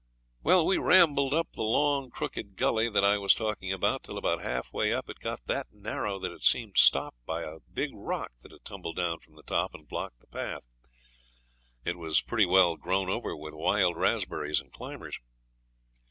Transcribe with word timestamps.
Well, 0.41 0.65
we 0.65 0.79
rambled 0.79 1.31
up 1.31 1.51
the 1.51 1.61
long, 1.61 2.09
crooked 2.09 2.55
gully 2.55 2.89
that 2.89 3.03
I 3.03 3.19
was 3.19 3.35
talking 3.35 3.71
about 3.71 4.01
till 4.01 4.17
about 4.17 4.41
half 4.41 4.73
way 4.73 4.91
up 4.91 5.07
it 5.11 5.19
got 5.19 5.45
that 5.45 5.67
narrow 5.71 6.17
that 6.17 6.31
it 6.31 6.41
seemed 6.41 6.79
stopped 6.79 7.23
by 7.27 7.43
a 7.43 7.59
big 7.71 7.91
rock 7.93 8.31
that 8.39 8.51
had 8.51 8.65
tumbled 8.65 8.95
down 8.95 9.19
from 9.19 9.35
the 9.35 9.43
top 9.43 9.75
and 9.75 9.87
blocked 9.87 10.19
the 10.21 10.25
path. 10.25 10.65
It 11.85 11.97
was 11.99 12.19
pretty 12.23 12.47
well 12.47 12.77
grown 12.77 13.09
over 13.11 13.35
with 13.37 13.53
wild 13.53 13.95
raspberries 13.95 14.59
and 14.59 14.71
climbers. 14.73 15.19